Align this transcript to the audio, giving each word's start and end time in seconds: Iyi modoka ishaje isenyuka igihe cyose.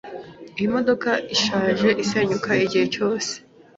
Iyi 0.57 0.67
modoka 0.75 1.09
ishaje 1.35 1.87
isenyuka 2.03 2.49
igihe 2.65 2.85
cyose. 2.93 3.31